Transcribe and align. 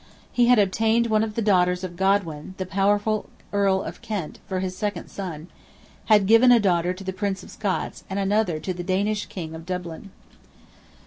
He 0.31 0.47
had 0.47 0.57
obtained 0.57 1.05
one 1.11 1.23
of 1.23 1.35
the 1.35 1.43
daughters 1.43 1.83
of 1.83 1.95
Godwin, 1.95 2.55
the 2.57 2.65
powerful 2.65 3.29
Earl 3.53 3.83
of 3.83 4.01
Kent, 4.01 4.39
for 4.49 4.59
his 4.59 4.75
second 4.75 5.09
son; 5.09 5.47
had 6.05 6.25
given 6.25 6.51
a 6.51 6.59
daughter 6.59 6.91
to 6.91 7.03
the 7.03 7.13
Prince 7.13 7.43
of 7.43 7.51
Scots, 7.51 8.03
and 8.09 8.17
another 8.17 8.59
to 8.61 8.73
the 8.73 8.81
Danish 8.83 9.27
King 9.27 9.53
of 9.53 9.63
Dublin. 9.63 10.09